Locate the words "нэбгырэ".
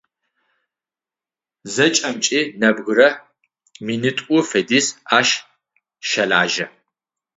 2.59-3.09